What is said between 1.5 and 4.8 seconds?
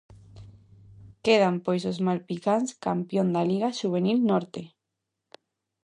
pois os malpicáns campión da liga xuvenil norte.